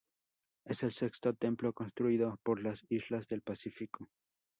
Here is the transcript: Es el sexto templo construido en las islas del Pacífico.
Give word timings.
Es 0.65 0.81
el 0.81 0.93
sexto 0.93 1.35
templo 1.35 1.73
construido 1.73 2.39
en 2.45 2.63
las 2.63 2.83
islas 2.89 3.27
del 3.27 3.43
Pacífico. 3.43 4.09